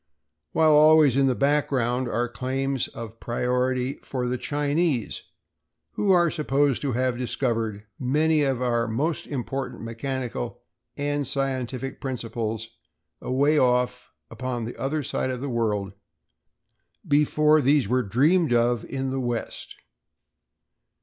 while 0.51 0.71
always 0.71 1.15
in 1.15 1.27
the 1.27 1.35
background 1.35 2.07
are 2.09 2.27
claims 2.27 2.87
of 2.87 3.19
priority 3.19 3.99
for 4.01 4.25
the 4.25 4.35
Chinese 4.35 5.21
who 5.91 6.09
are 6.09 6.31
supposed 6.31 6.81
to 6.81 6.93
have 6.93 7.19
discovered 7.19 7.85
many 7.99 8.41
of 8.41 8.63
our 8.63 8.87
most 8.87 9.27
important 9.27 9.79
mechanical 9.83 10.63
and 10.97 11.27
scientific 11.27 12.01
principles 12.01 12.69
away 13.21 13.59
off 13.59 14.11
upon 14.31 14.65
the 14.65 14.75
other 14.75 15.03
side 15.03 15.29
of 15.29 15.39
the 15.39 15.47
world 15.49 15.93
before 17.07 17.61
these 17.61 17.87
were 17.87 18.01
dreamed 18.01 18.51
of 18.51 18.83
in 18.85 19.11
the 19.11 19.19
west. 19.21 19.75